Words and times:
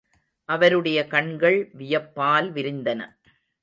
அவருடைய 0.49 0.99
கண்கள் 1.07 1.59
வியப்பால் 1.77 2.49
விரிந்தன. 2.51 3.01